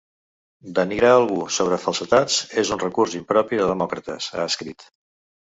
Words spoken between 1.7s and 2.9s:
falsedats és un